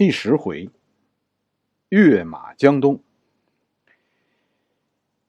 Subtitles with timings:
[0.00, 0.70] 第十回，
[1.90, 3.02] 跃马江东。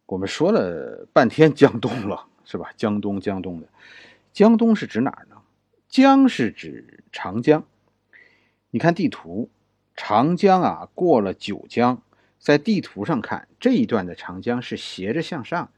[0.06, 2.72] 我们说了半天江东了，是吧？
[2.78, 3.68] 江东，江东的，
[4.32, 5.42] 江东是指哪儿呢？
[5.90, 7.66] 江是指长江。
[8.70, 9.50] 你看地图，
[9.94, 12.02] 长江啊，过了九江，
[12.40, 15.70] 在地图上看，这一段的长江是斜着向上，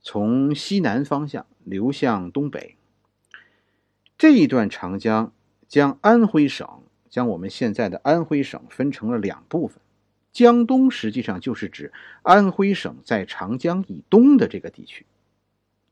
[0.00, 2.78] 从西南方向流向东北。
[4.16, 5.30] 这一段长江
[5.68, 6.66] 将安徽省。
[7.14, 9.80] 将我们现在的安徽省分成了两部分，
[10.32, 15.06] 江东实际上就是指安徽省在长江以东的这个地区。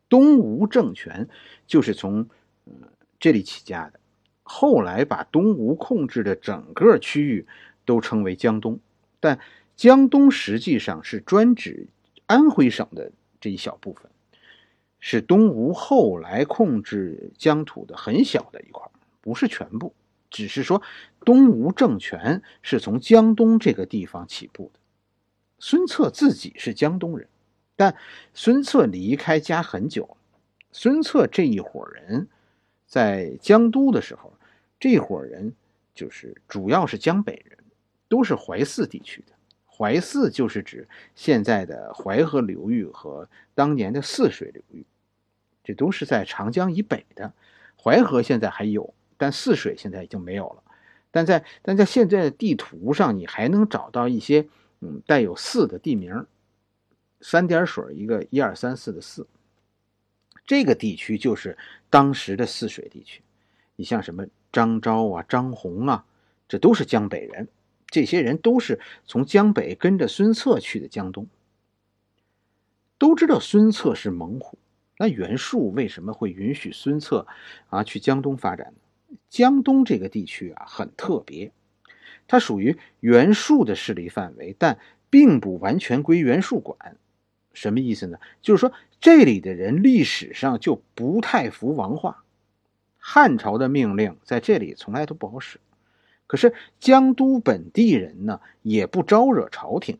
[0.08, 1.28] 东吴政权
[1.64, 2.28] 就是从
[2.64, 2.72] 呃
[3.20, 4.00] 这里起家的，
[4.42, 7.46] 后来把东吴控制的整个区域
[7.84, 8.80] 都称为江东，
[9.20, 9.38] 但
[9.76, 11.86] 江东实际上是专指
[12.26, 14.10] 安徽省的这一小部分，
[14.98, 19.94] 是东吴后来控制疆土的很小的一块，不是全部。
[20.32, 20.82] 只是说，
[21.20, 24.80] 东吴政权是从江东这个地方起步的。
[25.58, 27.28] 孙策自己是江东人，
[27.76, 27.94] 但
[28.32, 30.16] 孙策离开家很久了。
[30.72, 32.26] 孙策这一伙人，
[32.86, 34.32] 在江都的时候，
[34.80, 35.52] 这伙人
[35.94, 37.58] 就是主要是江北人，
[38.08, 39.34] 都是淮泗地区的。
[39.66, 44.86] 淮泗就是指现在的淮河流域和当年的泗水流域，
[45.62, 47.34] 这都是在长江以北的。
[47.76, 48.94] 淮河现在还有。
[49.22, 50.64] 但泗水现在已经没有了，
[51.12, 54.48] 但在但在现在的地图上，你还能找到一些
[54.80, 56.26] 嗯带有“泗”的地名，
[57.20, 59.24] 三点水一个一二三四的“泗”，
[60.44, 61.56] 这个地区就是
[61.88, 63.22] 当时的泗水地区。
[63.76, 66.04] 你像什么张昭啊、张宏啊，
[66.48, 67.46] 这都是江北人，
[67.86, 71.28] 这些人都是从江北跟着孙策去的江东。
[72.98, 74.58] 都知道孙策是猛虎，
[74.98, 77.24] 那袁术为什么会允许孙策
[77.68, 78.81] 啊去江东发展呢？
[79.28, 81.52] 江东这个地区啊，很特别，
[82.26, 84.78] 它属于袁术的势力范围，但
[85.10, 86.96] 并不完全归袁术管。
[87.52, 88.18] 什么意思呢？
[88.40, 92.24] 就是说这里的人历史上就不太服王化，
[92.98, 95.60] 汉朝的命令在这里从来都不好使。
[96.26, 99.98] 可是江都本地人呢，也不招惹朝廷，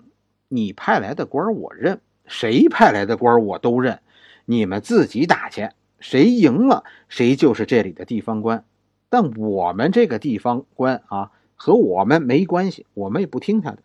[0.49, 4.00] 你派来的官我认，谁派来的官我都认，
[4.47, 5.69] 你们自己打去，
[6.00, 8.65] 谁赢了谁就是这里的地方官。
[9.12, 13.83] 但我们这个地方官啊，和我们没关系，我们也不听他的。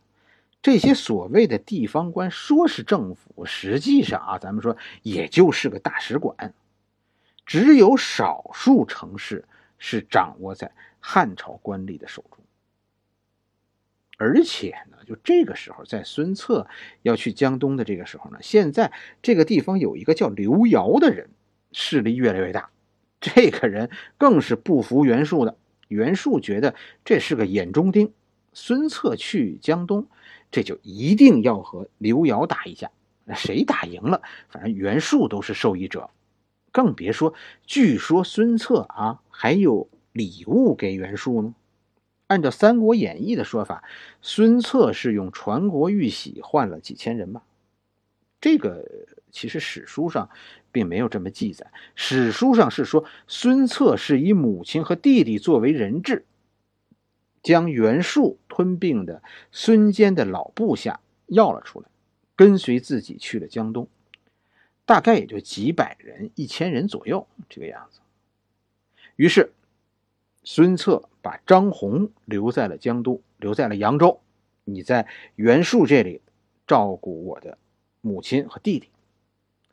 [0.62, 6.54] 这些所谓的地方官说是政府，实际上啊，咱们说也就是个大使馆。
[7.46, 9.44] 只有少数城市
[9.78, 10.72] 是掌握在
[11.02, 12.40] 汉朝官吏的手中。
[14.18, 16.66] 而且呢，就这个时候，在孙策
[17.02, 21.30] 要去江东的这个时候呢，现在这个地方有一个叫刘繇的人，
[21.74, 22.70] 势力越来越大。
[23.20, 25.58] 这个人更是不服袁术的，
[25.88, 28.14] 袁术觉得这是个眼中钉。
[28.54, 30.08] 孙策去江东，
[30.50, 32.92] 这就一定要和刘繇打一架。
[33.36, 36.10] 谁打赢了，反正袁术都是受益者。
[36.72, 37.34] 更别说，
[37.66, 41.54] 据说孙策啊还有礼物给袁术呢。
[42.28, 43.84] 按照《三国演义》的说法，
[44.22, 47.42] 孙策是用传国玉玺换了几千人马。
[48.40, 50.30] 这个其实史书上。
[50.70, 51.72] 并没有这么记载。
[51.96, 56.24] 史书上是说，孙策是以母亲和弟弟作为人质，
[57.42, 61.88] 将袁术吞并的孙坚的老部下要了出来，
[62.36, 63.88] 跟随自己去了江东，
[64.86, 68.00] 大概也就几百人、一千人左右这个样子。
[69.16, 69.52] 于是，
[70.44, 74.22] 孙策把张宏留在了江都，留在了扬州。
[74.64, 76.22] 你在袁术这里
[76.68, 77.58] 照顾我的
[78.02, 78.90] 母亲和弟弟。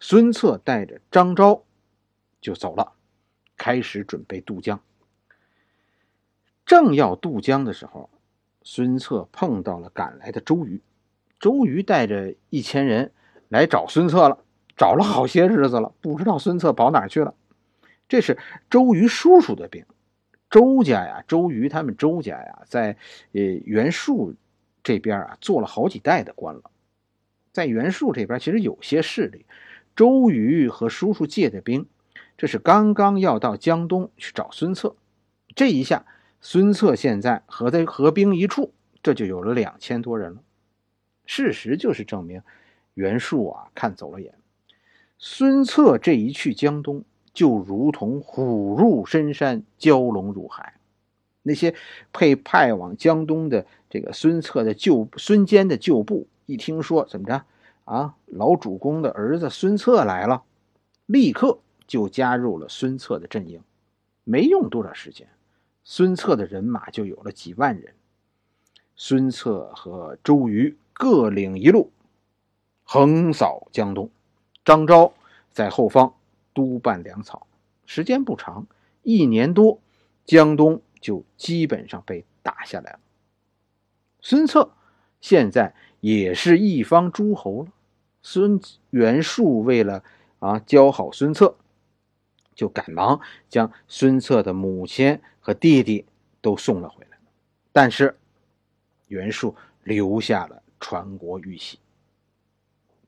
[0.06, 1.65] 孙策带着张昭
[2.38, 2.92] 就走了，
[3.56, 4.78] 开始准备渡江。
[6.66, 8.10] 正要渡江的时候，
[8.60, 10.82] 孙策碰到了赶来的周瑜。
[11.41, 13.12] 周瑜带着一千人
[13.48, 14.44] 来找孙策了，
[14.76, 17.34] 找了好些日子了，不知道孙策跑哪去了。
[18.06, 18.36] 这是
[18.69, 19.86] 周瑜叔叔的兵。
[20.50, 22.95] 周家呀，周瑜他们周家呀，在
[23.33, 24.34] 呃袁术
[24.83, 26.71] 这边啊做了好几代的官了，
[27.53, 29.47] 在袁术这边其实有些势力。
[29.96, 31.86] 周瑜和叔叔借的兵，
[32.36, 34.96] 这是刚刚要到江东去找孙策。
[35.54, 36.04] 这一下，
[36.41, 40.42] 孙策现在和在合兵一处，这就有了两千多人了。
[41.26, 42.42] 事实就是证明，
[42.94, 44.34] 袁术啊看走了眼。
[45.16, 50.74] 孙策这一去江东，就如同虎入深山，蛟龙入海。
[51.42, 51.74] 那些
[52.10, 57.44] 被派往江东的这个孙策的旧孙坚的旧部，一听说怎么着？
[57.84, 60.42] 啊，老主公的儿子孙策来了，
[61.07, 63.63] 立刻就加入了孙策的阵营。
[64.25, 65.28] 没用多少时间，
[65.83, 67.95] 孙策的人马就有了几万人。
[68.97, 71.91] 孙策和周瑜各领一路，
[72.84, 74.10] 横扫江东。
[74.65, 75.13] 张昭
[75.51, 76.15] 在后方
[76.54, 77.47] 督办粮草。
[77.84, 78.66] 时间不长，
[79.03, 79.78] 一年多，
[80.25, 83.01] 江东就基本上被打下来了。
[84.22, 84.71] 孙策
[85.21, 87.72] 现在也是一方诸侯了。
[88.21, 88.60] 孙
[88.91, 90.04] 袁术为了
[90.39, 91.56] 啊教好孙策，
[92.54, 93.18] 就赶忙
[93.48, 96.04] 将孙策的母亲和弟弟
[96.42, 97.18] 都送了回来。
[97.72, 98.18] 但是
[99.09, 101.78] 袁术留下了传国玉玺，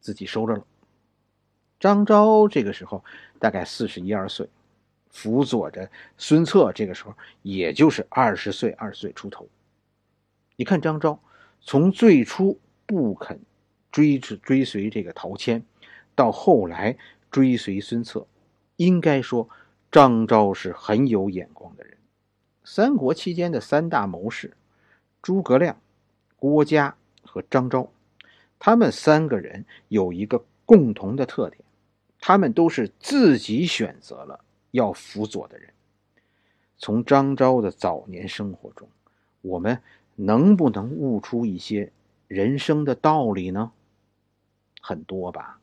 [0.00, 0.64] 自己收着了。
[1.78, 3.04] 张昭这个时候
[3.38, 4.48] 大概四十一二岁，
[5.10, 7.12] 辅佐着孙策，这个时候
[7.43, 9.46] 也就是二十岁二十岁出头。
[10.56, 11.20] 你看张昭
[11.60, 13.40] 从最初不肯。
[13.92, 15.64] 追追随这个陶谦，
[16.14, 16.98] 到后来
[17.30, 18.26] 追随孙策，
[18.76, 19.48] 应该说
[19.90, 21.96] 张昭是很有眼光的人。
[22.62, 24.54] 三国期间的三大谋士
[25.22, 25.80] 诸葛亮、
[26.36, 27.90] 郭嘉和张昭，
[28.58, 31.62] 他们三个人有一个共同的特点，
[32.20, 35.70] 他们都是自己选择了要辅佐的人。
[36.76, 38.86] 从张昭的早年生活中，
[39.40, 39.80] 我们
[40.16, 41.90] 能不能悟出一些
[42.28, 43.73] 人生的道理呢？
[44.81, 45.58] 很多吧，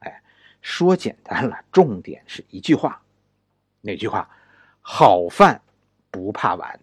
[0.00, 0.22] 哎，
[0.60, 3.02] 说简单了，重点是一句话，
[3.80, 4.30] 哪句话？
[4.80, 5.60] 好饭
[6.10, 6.80] 不怕晚。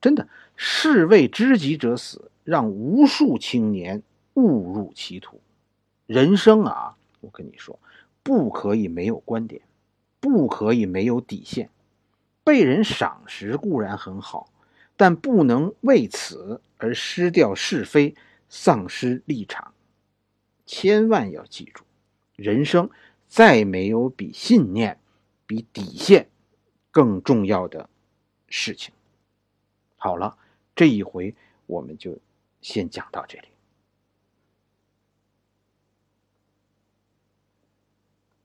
[0.00, 4.02] 真的，士为知己者死，让无数青年
[4.34, 5.40] 误入歧途。
[6.06, 7.78] 人生啊，我跟你说，
[8.22, 9.60] 不可以没有观点，
[10.20, 11.70] 不可以没有底线。
[12.44, 14.48] 被人赏识固然很好，
[14.98, 18.14] 但不能为此而失掉是非。
[18.50, 19.74] 丧失立场，
[20.64, 21.84] 千万要记住，
[22.34, 22.88] 人生
[23.26, 24.98] 再没有比信念、
[25.46, 26.30] 比底线
[26.90, 27.90] 更重要的
[28.48, 28.94] 事情。
[29.98, 30.38] 好了，
[30.74, 31.34] 这一回
[31.66, 32.18] 我们就
[32.62, 33.48] 先讲到这里。